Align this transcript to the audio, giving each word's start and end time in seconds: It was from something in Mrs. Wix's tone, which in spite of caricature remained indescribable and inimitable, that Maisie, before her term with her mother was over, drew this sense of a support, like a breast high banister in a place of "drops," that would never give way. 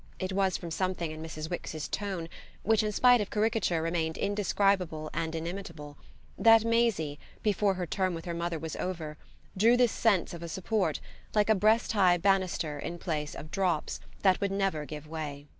It 0.17 0.33
was 0.33 0.57
from 0.57 0.71
something 0.71 1.11
in 1.11 1.21
Mrs. 1.21 1.47
Wix's 1.47 1.87
tone, 1.87 2.27
which 2.63 2.81
in 2.81 2.91
spite 2.91 3.21
of 3.21 3.29
caricature 3.29 3.83
remained 3.83 4.17
indescribable 4.17 5.11
and 5.13 5.35
inimitable, 5.35 5.95
that 6.39 6.65
Maisie, 6.65 7.19
before 7.43 7.75
her 7.75 7.85
term 7.85 8.15
with 8.15 8.25
her 8.25 8.33
mother 8.33 8.57
was 8.57 8.75
over, 8.77 9.19
drew 9.55 9.77
this 9.77 9.91
sense 9.91 10.33
of 10.33 10.41
a 10.41 10.47
support, 10.49 10.99
like 11.35 11.51
a 11.51 11.53
breast 11.53 11.91
high 11.91 12.17
banister 12.17 12.79
in 12.79 12.95
a 12.95 12.97
place 12.97 13.35
of 13.35 13.51
"drops," 13.51 13.99
that 14.23 14.41
would 14.41 14.51
never 14.51 14.85
give 14.85 15.05
way. 15.07 15.45